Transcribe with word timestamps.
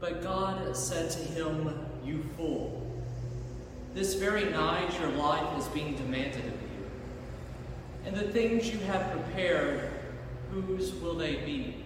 But 0.00 0.22
God 0.22 0.76
said 0.76 1.10
to 1.10 1.18
him, 1.18 1.86
You 2.04 2.24
fool, 2.36 2.86
this 3.94 4.14
very 4.14 4.44
night 4.50 4.98
your 5.00 5.10
life 5.10 5.58
is 5.58 5.66
being 5.68 5.96
demanded 5.96 6.44
of 6.44 6.52
you. 6.52 6.90
And 8.04 8.14
the 8.14 8.30
things 8.30 8.70
you 8.70 8.78
have 8.80 9.10
prepared, 9.10 9.90
whose 10.50 10.92
will 10.94 11.14
they 11.14 11.36
be? 11.36 11.84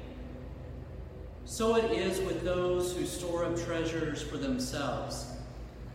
So 1.44 1.76
it 1.76 1.90
is 1.92 2.20
with 2.20 2.42
those 2.44 2.96
who 2.96 3.06
store 3.06 3.44
up 3.44 3.56
treasures 3.64 4.22
for 4.22 4.36
themselves, 4.36 5.26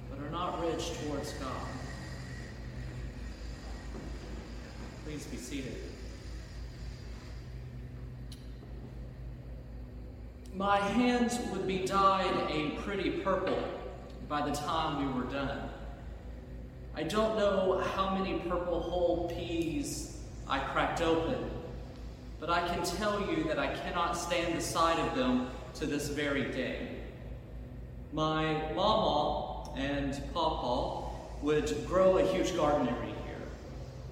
but 0.10 0.26
are 0.26 0.30
not 0.30 0.62
rich 0.62 0.92
towards 1.02 1.34
God. 1.34 1.68
Please 5.06 5.26
be 5.28 5.38
seated. 5.38 5.78
My 10.56 10.78
hands 10.78 11.38
would 11.52 11.68
be 11.68 11.80
dyed 11.80 12.50
a 12.50 12.70
pretty 12.82 13.10
purple 13.10 13.62
by 14.30 14.48
the 14.50 14.56
time 14.56 15.06
we 15.06 15.22
were 15.22 15.30
done. 15.30 15.70
I 16.96 17.04
don't 17.04 17.38
know 17.38 17.84
how 17.94 18.16
many 18.16 18.40
purple 18.40 18.82
hull 18.82 19.34
peas 19.36 20.18
I 20.48 20.60
cracked 20.60 21.02
open, 21.02 21.52
but 22.40 22.50
I 22.50 22.66
can 22.70 22.86
tell 22.86 23.20
you 23.30 23.44
that 23.50 23.60
I 23.60 23.68
cannot 23.68 24.14
stand 24.14 24.56
the 24.56 24.62
sight 24.62 24.98
of 24.98 25.18
them 25.18 25.50
to 25.74 25.86
this 25.86 26.08
very 26.08 26.50
day. 26.54 26.88
My 28.14 28.72
mama 28.74 29.72
and 29.76 30.18
papa 30.34 31.10
would 31.42 31.86
grow 31.86 32.20
a 32.20 32.26
huge 32.32 32.56
garden 32.56 32.88
every 32.88 33.10
year. 33.10 33.42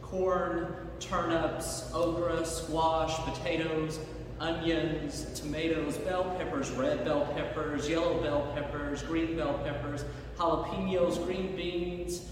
Corn, 0.01 0.75
turnips, 0.99 1.89
okra, 1.93 2.45
squash, 2.45 3.15
potatoes, 3.19 3.97
onions, 4.43 5.25
tomatoes, 5.39 5.97
bell 5.99 6.35
peppers, 6.37 6.69
red 6.71 7.05
bell 7.05 7.25
peppers, 7.33 7.89
yellow 7.89 8.21
bell 8.21 8.51
peppers, 8.53 9.01
green 9.01 9.37
bell 9.37 9.53
peppers, 9.63 10.03
jalapenos, 10.37 11.23
green 11.25 11.55
beans, 11.55 12.25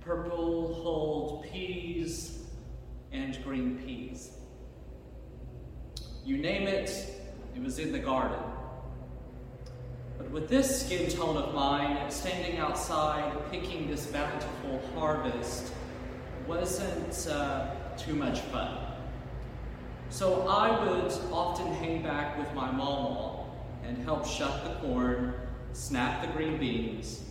purple 0.00 0.74
hulled 0.82 1.44
peas, 1.44 2.38
and 3.12 3.42
green 3.44 3.76
peas. 3.78 4.30
You 6.24 6.38
name 6.38 6.66
it, 6.66 6.90
it 7.54 7.62
was 7.62 7.78
in 7.78 7.92
the 7.92 7.98
garden. 7.98 8.38
But 10.16 10.30
with 10.30 10.48
this 10.48 10.84
skin 10.84 11.10
tone 11.10 11.36
of 11.36 11.54
mine, 11.54 12.10
standing 12.10 12.58
outside 12.58 13.32
picking 13.50 13.86
this 13.86 14.06
bountiful 14.06 14.80
harvest 14.94 15.72
wasn't 16.46 17.28
uh, 17.30 17.66
too 17.98 18.14
much 18.14 18.40
fun. 18.40 18.97
So 20.10 20.48
I 20.48 20.84
would 20.84 21.12
often 21.32 21.72
hang 21.74 22.02
back 22.02 22.38
with 22.38 22.52
my 22.54 22.70
mama 22.70 23.44
and 23.84 23.98
help 23.98 24.26
shuck 24.26 24.64
the 24.64 24.74
corn, 24.86 25.34
snap 25.72 26.22
the 26.22 26.28
green 26.28 26.58
beans, 26.58 27.22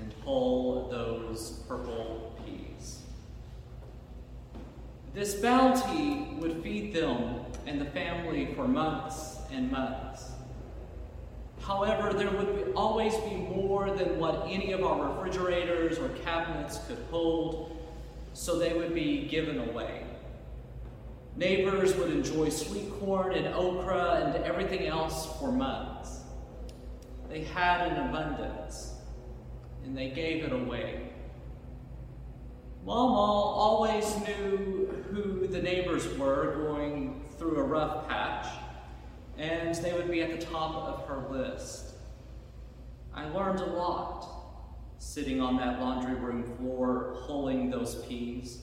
and 0.00 0.12
hull 0.24 0.88
those 0.90 1.62
purple 1.68 2.36
peas. 2.44 3.00
This 5.14 5.34
bounty 5.36 6.34
would 6.38 6.62
feed 6.62 6.92
them 6.92 7.40
and 7.66 7.80
the 7.80 7.86
family 7.86 8.52
for 8.54 8.66
months 8.66 9.38
and 9.52 9.70
months. 9.70 10.32
However, 11.60 12.12
there 12.12 12.30
would 12.30 12.66
be, 12.66 12.72
always 12.72 13.16
be 13.18 13.36
more 13.36 13.90
than 13.90 14.18
what 14.18 14.44
any 14.48 14.72
of 14.72 14.82
our 14.84 15.08
refrigerators 15.08 15.98
or 15.98 16.08
cabinets 16.24 16.78
could 16.88 16.98
hold, 17.10 17.74
so 18.34 18.58
they 18.58 18.74
would 18.74 18.92
be 18.92 19.26
given 19.28 19.68
away. 19.70 20.04
Neighbors 21.36 21.94
would 21.96 22.10
enjoy 22.10 22.48
sweet 22.48 22.90
corn 23.00 23.32
and 23.32 23.52
okra 23.54 24.22
and 24.24 24.44
everything 24.44 24.86
else 24.86 25.38
for 25.40 25.50
months. 25.50 26.20
They 27.28 27.42
had 27.42 27.88
an 27.88 28.08
abundance, 28.08 28.94
and 29.84 29.96
they 29.96 30.10
gave 30.10 30.44
it 30.44 30.52
away. 30.52 31.10
Mama 32.84 33.14
always 33.14 34.16
knew 34.18 34.86
who 35.10 35.48
the 35.48 35.60
neighbors 35.60 36.06
were 36.16 36.54
going 36.68 37.24
through 37.38 37.56
a 37.56 37.62
rough 37.62 38.06
patch, 38.08 38.46
and 39.36 39.74
they 39.76 39.92
would 39.92 40.10
be 40.10 40.22
at 40.22 40.38
the 40.38 40.46
top 40.46 40.76
of 40.76 41.08
her 41.08 41.26
list. 41.30 41.94
I 43.12 43.28
learned 43.30 43.58
a 43.60 43.66
lot 43.66 44.28
sitting 44.98 45.40
on 45.40 45.56
that 45.56 45.80
laundry 45.80 46.14
room 46.14 46.44
floor, 46.56 47.16
hulling 47.26 47.70
those 47.70 47.96
peas. 48.06 48.62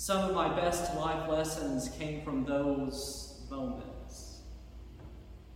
Some 0.00 0.30
of 0.30 0.32
my 0.32 0.48
best 0.54 0.94
life 0.94 1.28
lessons 1.28 1.88
came 1.98 2.22
from 2.22 2.44
those 2.44 3.40
moments. 3.50 4.42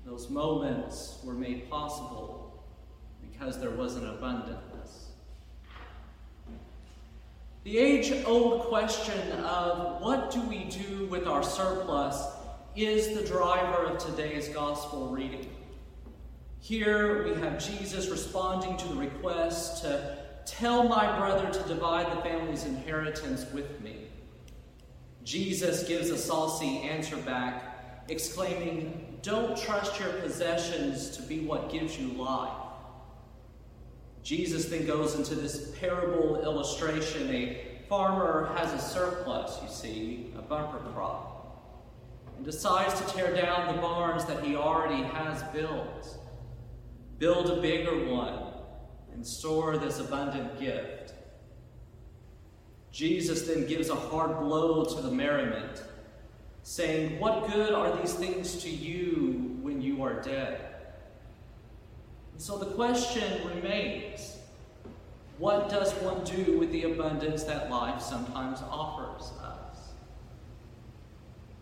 Those 0.04 0.30
moments 0.30 1.20
were 1.22 1.32
made 1.32 1.70
possible 1.70 2.64
because 3.20 3.60
there 3.60 3.70
was 3.70 3.94
an 3.94 4.08
abundance. 4.08 5.10
The 7.62 7.78
age 7.78 8.12
old 8.26 8.62
question 8.62 9.30
of 9.44 10.02
what 10.02 10.32
do 10.32 10.42
we 10.42 10.64
do 10.64 11.06
with 11.06 11.28
our 11.28 11.44
surplus 11.44 12.26
is 12.74 13.16
the 13.16 13.24
driver 13.24 13.84
of 13.84 13.98
today's 13.98 14.48
gospel 14.48 15.10
reading. 15.10 15.48
Here 16.58 17.22
we 17.22 17.40
have 17.40 17.64
Jesus 17.64 18.08
responding 18.08 18.76
to 18.76 18.88
the 18.88 18.96
request 18.96 19.84
to 19.84 20.18
tell 20.46 20.82
my 20.82 21.16
brother 21.16 21.48
to 21.48 21.68
divide 21.68 22.10
the 22.10 22.20
family's 22.22 22.64
inheritance 22.64 23.46
with 23.52 23.80
me. 23.80 24.08
Jesus 25.32 25.84
gives 25.84 26.10
a 26.10 26.18
saucy 26.18 26.80
answer 26.80 27.16
back, 27.16 28.04
exclaiming, 28.10 29.16
Don't 29.22 29.56
trust 29.56 29.98
your 29.98 30.10
possessions 30.20 31.16
to 31.16 31.22
be 31.22 31.40
what 31.40 31.72
gives 31.72 31.98
you 31.98 32.08
life. 32.08 32.52
Jesus 34.22 34.66
then 34.66 34.86
goes 34.86 35.14
into 35.14 35.34
this 35.34 35.74
parable 35.80 36.42
illustration. 36.42 37.34
A 37.34 37.66
farmer 37.88 38.52
has 38.58 38.74
a 38.74 38.78
surplus, 38.78 39.58
you 39.62 39.70
see, 39.70 40.34
a 40.36 40.42
bumper 40.42 40.80
crop, 40.92 41.88
and 42.36 42.44
decides 42.44 43.00
to 43.00 43.14
tear 43.14 43.34
down 43.34 43.74
the 43.74 43.80
barns 43.80 44.26
that 44.26 44.44
he 44.44 44.54
already 44.54 45.02
has 45.02 45.42
built, 45.44 46.14
build 47.16 47.48
a 47.48 47.62
bigger 47.62 48.04
one, 48.04 48.52
and 49.14 49.26
store 49.26 49.78
this 49.78 49.98
abundant 49.98 50.60
gift. 50.60 51.01
Jesus 52.92 53.42
then 53.42 53.66
gives 53.66 53.88
a 53.88 53.94
hard 53.94 54.38
blow 54.38 54.84
to 54.84 55.00
the 55.00 55.10
merriment, 55.10 55.82
saying, 56.62 57.18
What 57.18 57.50
good 57.50 57.72
are 57.72 57.96
these 57.96 58.12
things 58.12 58.62
to 58.62 58.70
you 58.70 59.58
when 59.62 59.80
you 59.80 60.02
are 60.02 60.20
dead? 60.20 60.60
And 62.32 62.40
so 62.40 62.58
the 62.58 62.66
question 62.66 63.48
remains 63.48 64.36
what 65.38 65.68
does 65.70 65.92
one 65.94 66.22
do 66.22 66.58
with 66.58 66.70
the 66.70 66.84
abundance 66.84 67.42
that 67.44 67.70
life 67.70 68.00
sometimes 68.00 68.60
offers 68.70 69.32
us? 69.42 69.88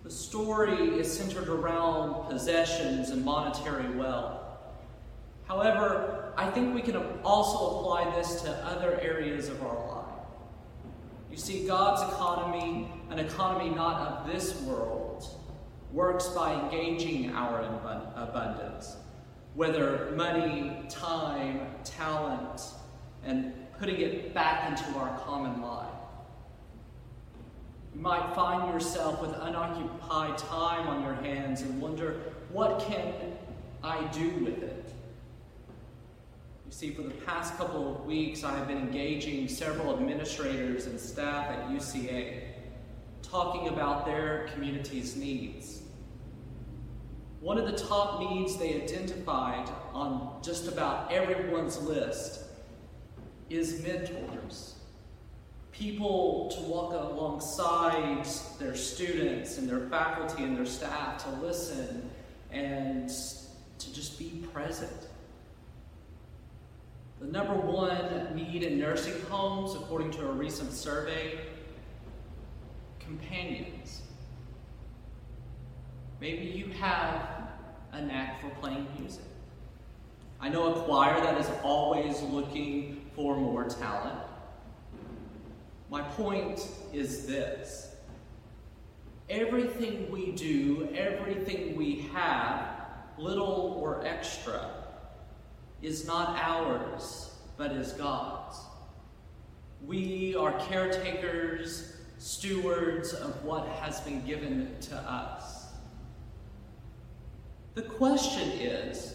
The 0.03 0.11
story 0.11 0.99
is 0.99 1.11
centered 1.11 1.49
around 1.49 2.29
possessions 2.29 3.11
and 3.11 3.25
monetary 3.25 3.89
wealth. 3.95 4.43
However, 5.47 6.35
I 6.37 6.51
think 6.51 6.75
we 6.75 6.83
can 6.83 6.97
also 7.25 7.79
apply 7.79 8.15
this 8.17 8.43
to 8.43 8.51
other 8.67 9.01
areas 9.01 9.49
of 9.49 9.63
our 9.63 9.89
life. 9.89 10.00
You 11.31 11.37
see, 11.37 11.67
God's 11.67 12.03
economy, 12.13 12.91
an 13.11 13.21
economy 13.21 13.71
not 13.71 14.01
of 14.01 14.33
this 14.33 14.61
world, 14.63 15.27
works 15.93 16.29
by 16.29 16.55
engaging 16.55 17.33
our 17.35 17.61
abundance, 18.17 18.97
whether 19.55 20.13
money, 20.17 20.73
time, 20.89 21.61
talent, 21.85 22.63
and 23.25 23.53
putting 23.79 24.01
it 24.01 24.35
back 24.35 24.69
into 24.69 24.99
our 24.99 25.19
common 25.21 25.63
life. 25.63 25.87
You 27.95 28.01
might 28.01 28.35
find 28.35 28.73
yourself 28.73 29.21
with 29.21 29.33
unoccupied 29.41 30.37
time 30.39 30.89
on 30.89 31.03
your 31.03 31.15
hands 31.15 31.63
and 31.63 31.81
wonder, 31.81 32.21
what 32.53 32.81
can 32.81 33.13
I 33.83 34.05
do 34.09 34.31
with 34.45 34.63
it? 34.63 34.93
You 36.71 36.77
see, 36.77 36.91
for 36.93 37.03
the 37.03 37.11
past 37.11 37.57
couple 37.57 37.97
of 37.97 38.05
weeks, 38.05 38.45
I 38.45 38.57
have 38.57 38.69
been 38.69 38.79
engaging 38.79 39.49
several 39.49 39.93
administrators 39.93 40.87
and 40.87 41.01
staff 41.01 41.51
at 41.51 41.69
UCA, 41.69 42.45
talking 43.23 43.67
about 43.67 44.07
their 44.07 44.47
community's 44.53 45.17
needs. 45.17 45.83
One 47.41 47.59
of 47.59 47.67
the 47.67 47.77
top 47.77 48.21
needs 48.21 48.57
they 48.57 48.81
identified 48.81 49.69
on 49.93 50.39
just 50.43 50.69
about 50.69 51.11
everyone's 51.11 51.83
list 51.83 52.45
is 53.49 53.83
mentors. 53.83 54.77
People 55.73 56.53
to 56.55 56.61
walk 56.61 56.93
alongside 56.93 58.25
their 58.61 58.77
students 58.77 59.59
and 59.59 59.69
their 59.69 59.89
faculty 59.89 60.45
and 60.45 60.57
their 60.57 60.67
staff 60.67 61.25
to 61.25 61.31
listen 61.45 62.09
and 62.53 63.09
to 63.09 63.93
just 63.93 64.21
be 64.21 64.45
present. 64.53 65.09
The 67.21 67.27
number 67.27 67.53
one 67.53 68.35
need 68.35 68.63
in 68.63 68.79
nursing 68.79 69.21
homes, 69.29 69.75
according 69.75 70.11
to 70.13 70.27
a 70.27 70.33
recent 70.33 70.73
survey, 70.73 71.39
companions. 72.99 74.01
Maybe 76.19 76.47
you 76.47 76.73
have 76.73 77.51
a 77.93 78.01
knack 78.01 78.41
for 78.41 78.49
playing 78.59 78.87
music. 78.99 79.25
I 80.41 80.49
know 80.49 80.75
a 80.75 80.81
choir 80.81 81.21
that 81.21 81.39
is 81.39 81.51
always 81.63 82.23
looking 82.23 83.03
for 83.15 83.37
more 83.37 83.65
talent. 83.65 84.19
My 85.91 86.01
point 86.01 86.67
is 86.95 87.27
this 87.27 87.97
everything 89.29 90.11
we 90.11 90.33
do, 90.33 90.89
everything 90.95 91.77
we 91.77 92.09
have, 92.15 92.71
little 93.19 93.79
or 93.79 94.07
extra, 94.07 94.80
is 95.83 96.07
not 96.07 96.37
ours, 96.41 97.35
but 97.57 97.73
is 97.73 97.93
God's. 97.93 98.59
We 99.87 100.35
are 100.37 100.53
caretakers, 100.69 101.97
stewards 102.19 103.15
of 103.15 103.43
what 103.45 103.67
has 103.67 104.01
been 104.01 104.25
given 104.27 104.77
to 104.83 104.97
us. 104.97 105.69
The 107.75 107.83
question 107.83 108.49
is 108.51 109.15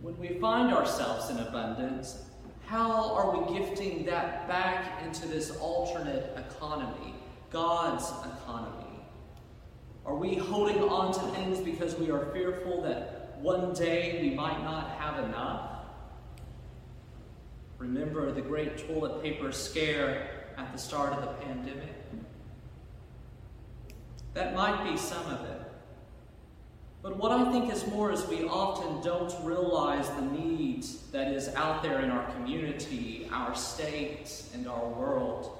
when 0.00 0.18
we 0.18 0.38
find 0.40 0.72
ourselves 0.72 1.30
in 1.30 1.38
abundance, 1.38 2.24
how 2.66 3.14
are 3.14 3.38
we 3.38 3.58
gifting 3.58 4.04
that 4.06 4.48
back 4.48 5.02
into 5.04 5.28
this 5.28 5.56
alternate 5.58 6.36
economy, 6.36 7.14
God's 7.50 8.10
economy? 8.38 8.82
Are 10.04 10.16
we 10.16 10.34
holding 10.34 10.82
on 10.82 11.12
to 11.12 11.20
things 11.36 11.60
because 11.60 11.94
we 11.94 12.10
are 12.10 12.26
fearful 12.32 12.82
that 12.82 13.38
one 13.40 13.72
day 13.72 14.18
we 14.20 14.30
might 14.34 14.64
not 14.64 14.90
have 14.98 15.24
enough? 15.24 15.71
Remember 17.82 18.30
the 18.30 18.40
great 18.40 18.78
toilet 18.86 19.24
paper 19.24 19.50
scare 19.50 20.28
at 20.56 20.70
the 20.70 20.78
start 20.78 21.14
of 21.14 21.20
the 21.20 21.44
pandemic? 21.44 21.92
That 24.34 24.54
might 24.54 24.88
be 24.88 24.96
some 24.96 25.26
of 25.26 25.44
it. 25.44 25.60
But 27.02 27.16
what 27.16 27.32
I 27.32 27.50
think 27.50 27.72
is 27.72 27.84
more 27.88 28.12
is 28.12 28.24
we 28.28 28.44
often 28.44 29.02
don't 29.02 29.34
realize 29.44 30.08
the 30.10 30.22
need 30.22 30.84
that 31.10 31.32
is 31.32 31.48
out 31.56 31.82
there 31.82 31.98
in 32.02 32.10
our 32.10 32.24
community, 32.34 33.28
our 33.32 33.52
state, 33.56 34.44
and 34.54 34.68
our 34.68 34.88
world. 34.90 35.58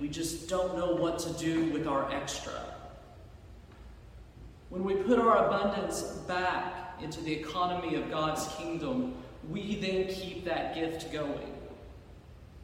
We 0.00 0.08
just 0.08 0.48
don't 0.48 0.76
know 0.76 0.96
what 0.96 1.20
to 1.20 1.32
do 1.34 1.66
with 1.66 1.86
our 1.86 2.10
extra. 2.12 2.60
When 4.68 4.82
we 4.82 4.94
put 4.94 5.20
our 5.20 5.46
abundance 5.46 6.02
back 6.26 7.00
into 7.00 7.20
the 7.20 7.32
economy 7.32 7.94
of 7.94 8.10
God's 8.10 8.48
kingdom, 8.56 9.21
we 9.50 9.76
then 9.76 10.06
keep 10.08 10.44
that 10.44 10.74
gift 10.74 11.12
going. 11.12 11.52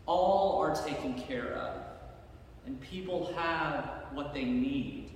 All 0.06 0.60
are 0.60 0.74
taken 0.74 1.14
care 1.14 1.52
of, 1.54 1.82
and 2.66 2.80
people 2.80 3.32
have 3.36 4.06
what 4.12 4.32
they 4.32 4.44
need. 4.44 5.10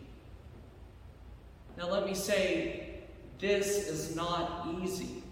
Now, 1.78 1.88
let 1.88 2.04
me 2.04 2.14
say, 2.14 3.00
this 3.38 3.88
is 3.88 4.14
not 4.14 4.68
easy. 4.82 5.22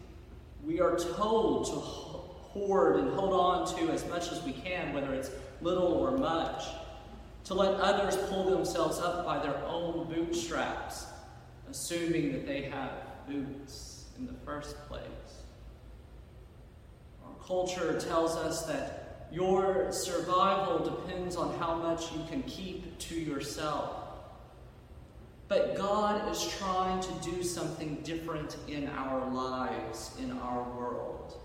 We 0.64 0.80
are 0.80 0.96
told 0.96 1.66
to 1.66 1.72
hoard 1.72 2.96
and 2.96 3.12
hold 3.14 3.32
on 3.32 3.78
to 3.78 3.92
as 3.92 4.06
much 4.08 4.32
as 4.32 4.42
we 4.42 4.52
can, 4.52 4.94
whether 4.94 5.12
it's 5.12 5.30
little 5.60 5.92
or 5.92 6.16
much, 6.16 6.64
to 7.44 7.54
let 7.54 7.74
others 7.80 8.16
pull 8.28 8.50
themselves 8.50 8.98
up 8.98 9.24
by 9.24 9.38
their 9.38 9.56
own 9.66 10.08
bootstraps, 10.12 11.06
assuming 11.68 12.32
that 12.32 12.46
they 12.46 12.62
have 12.62 12.90
boots 13.28 14.04
in 14.18 14.26
the 14.26 14.34
first 14.44 14.76
place 14.88 15.06
culture 17.50 17.98
tells 17.98 18.36
us 18.36 18.62
that 18.62 19.26
your 19.32 19.90
survival 19.90 20.78
depends 20.78 21.34
on 21.34 21.52
how 21.58 21.74
much 21.74 22.12
you 22.12 22.22
can 22.30 22.44
keep 22.44 22.96
to 22.96 23.16
yourself. 23.16 23.96
But 25.48 25.76
God 25.76 26.30
is 26.30 26.46
trying 26.58 27.00
to 27.00 27.12
do 27.28 27.42
something 27.42 27.96
different 28.04 28.56
in 28.68 28.88
our 28.90 29.28
lives, 29.32 30.12
in 30.20 30.30
our 30.38 30.62
world. 30.78 31.40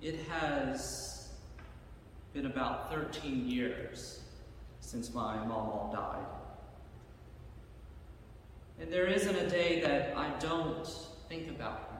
It 0.00 0.20
has 0.28 1.30
been 2.32 2.46
about 2.46 2.92
13 2.92 3.48
years 3.48 4.20
since 4.78 5.12
my 5.12 5.44
mom 5.44 5.92
died. 5.92 6.26
And 8.78 8.92
there 8.92 9.08
isn't 9.08 9.34
a 9.34 9.50
day 9.50 9.80
that 9.80 10.16
I 10.16 10.30
don't 10.38 10.86
think 11.28 11.48
about. 11.48 11.93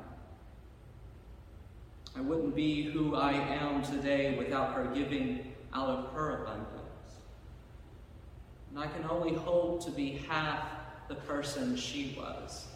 I 2.17 2.21
wouldn't 2.21 2.55
be 2.55 2.85
who 2.85 3.17
I 3.17 3.33
am 3.33 3.83
today 3.83 4.37
without 4.39 4.75
her 4.75 4.87
giving 4.95 5.53
out 5.73 5.89
of 5.89 6.13
her 6.13 6.43
abundance. 6.43 6.71
And 8.71 8.79
I 8.79 8.87
can 8.87 9.05
only 9.09 9.35
hope 9.35 9.85
to 9.85 9.91
be 9.91 10.23
half 10.29 10.65
the 11.09 11.17
person 11.17 11.77
she 11.77 12.17
was. 12.19 12.67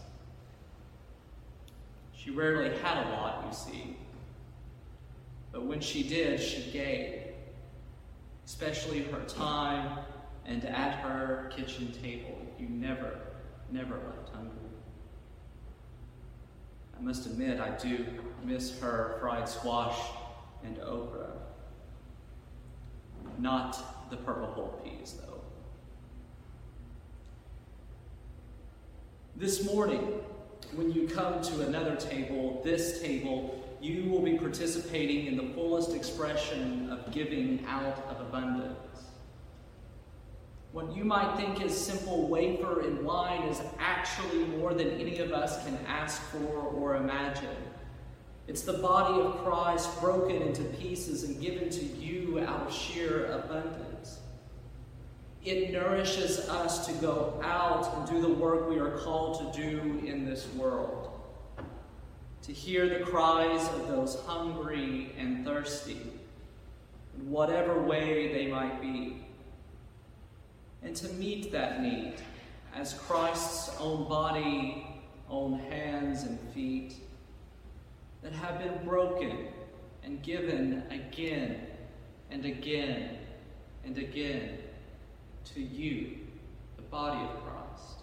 She 2.17 2.31
rarely 2.31 2.77
had 2.79 3.07
a 3.07 3.11
lot, 3.11 3.47
you 3.49 3.57
see. 3.57 3.97
But 5.53 5.65
when 5.65 5.81
she 5.81 6.03
did, 6.03 6.41
she 6.41 6.71
gave, 6.73 7.23
especially 8.45 9.03
her 9.05 9.21
time 9.21 9.99
and 10.45 10.65
at 10.65 10.97
her 11.01 11.51
kitchen 11.55 11.93
table. 12.03 12.39
You 12.59 12.69
never, 12.69 13.19
never 13.71 13.95
left 13.95 14.35
hungry. 14.35 14.53
I 16.99 17.03
must 17.03 17.27
admit, 17.27 17.61
I 17.61 17.71
do 17.71 18.05
miss 18.45 18.79
her 18.81 19.19
fried 19.21 19.49
squash 19.49 19.99
and 20.65 20.79
okra. 20.81 21.29
Not 23.39 24.11
the 24.11 24.17
purple 24.17 24.53
hull 24.53 24.81
peas, 24.83 25.15
though. 25.21 25.41
This 29.37 29.65
morning, 29.65 30.21
when 30.75 30.93
you 30.93 31.07
come 31.07 31.41
to 31.41 31.67
another 31.67 31.95
table, 31.95 32.61
this 32.65 33.01
table, 33.01 33.65
you 33.81 34.11
will 34.11 34.23
be 34.23 34.37
participating 34.37 35.27
in 35.27 35.37
the 35.37 35.55
fullest 35.55 35.95
expression 35.95 36.91
of 36.91 37.13
giving 37.13 37.65
out 37.67 38.05
of 38.11 38.21
abundance. 38.21 38.77
What 40.73 40.95
you 40.95 41.03
might 41.03 41.35
think 41.37 41.63
is 41.63 41.75
simple 41.75 42.29
wafer 42.29 42.81
and 42.81 43.05
wine 43.05 43.43
is 43.45 43.61
actually 43.79 44.45
more 44.45 44.75
than 44.75 44.91
any 44.91 45.19
of 45.19 45.33
us 45.33 45.65
can 45.65 45.79
ask 45.87 46.21
for 46.31 46.47
or 46.47 46.97
imagine. 46.97 47.57
It's 48.47 48.63
the 48.63 48.75
body 48.75 49.21
of 49.21 49.45
Christ 49.45 49.99
broken 50.01 50.43
into 50.43 50.65
pieces 50.65 51.25
and 51.25 51.41
given 51.41 51.71
to 51.71 51.85
you 51.85 52.41
out 52.41 52.67
of 52.67 52.73
sheer 52.73 53.27
abundance. 53.33 54.21
It 55.43 55.73
nourishes 55.73 56.41
us 56.51 56.87
to 56.87 56.93
go 56.95 57.41
out 57.43 57.95
and 57.95 58.09
do 58.09 58.21
the 58.21 58.35
work 58.35 58.69
we 58.69 58.79
are 58.79 58.99
called 58.99 59.55
to 59.55 59.61
do 59.61 60.03
in 60.07 60.27
this 60.27 60.47
world. 60.55 61.19
To 62.43 62.53
hear 62.53 62.89
the 62.89 63.05
cries 63.05 63.67
of 63.69 63.89
those 63.89 64.21
hungry 64.27 65.13
and 65.19 65.45
thirsty, 65.45 66.03
in 67.17 67.31
whatever 67.31 67.83
way 67.83 68.33
they 68.33 68.47
might 68.47 68.81
be 68.83 69.28
and 70.89 70.97
to 70.97 71.09
meet 71.11 71.53
that 71.53 71.83
need 71.83 72.15
as 72.75 72.95
Christ's 72.95 73.79
own 73.79 74.09
body, 74.09 74.87
own 75.29 75.59
hands 75.59 76.23
and 76.23 76.41
feet 76.55 76.95
that 78.23 78.33
have 78.33 78.59
been 78.59 78.87
broken 78.87 79.49
and 80.03 80.23
given 80.23 80.83
again 80.91 81.61
and 82.31 82.47
again 82.47 83.19
and 83.85 83.99
again 83.99 84.61
to 85.53 85.61
you, 85.61 86.21
the 86.77 86.83
body 86.85 87.21
of 87.21 87.45
Christ. 87.45 87.99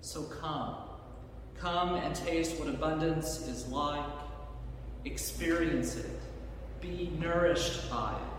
So 0.00 0.22
come. 0.22 0.76
Come 1.58 1.96
and 1.96 2.14
taste 2.14 2.58
what 2.58 2.68
abundance 2.68 3.46
is 3.46 3.68
like. 3.68 4.06
Experience 5.04 5.96
it. 5.96 6.20
Be 6.80 7.12
nourished 7.20 7.90
by 7.90 8.14
it. 8.14 8.33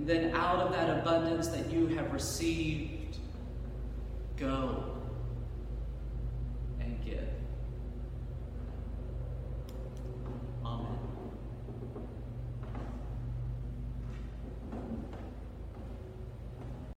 And 0.00 0.08
then 0.08 0.34
out 0.34 0.60
of 0.60 0.72
that 0.72 0.88
abundance 0.98 1.48
that 1.48 1.70
you 1.70 1.88
have 1.88 2.10
received, 2.10 3.18
go 4.38 4.96